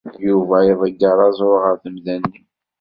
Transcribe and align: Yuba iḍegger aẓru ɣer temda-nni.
Yuba 0.27 0.57
iḍegger 0.71 1.17
aẓru 1.27 1.53
ɣer 1.63 1.75
temda-nni. 1.83 2.41